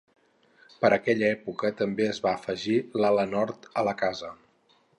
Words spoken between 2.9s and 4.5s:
l'ala nord a la casa.